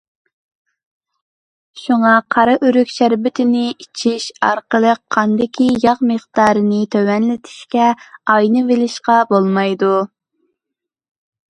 [1.81, 7.93] شۇڭا قارىئۆرۈك شەربىتى ئىچىش ئارقىلىق قاندىكى ياغ مىقدارىنى تۆۋەنلىتىشكە
[8.33, 9.95] تايىنىۋېلىشقا بولمايدۇ.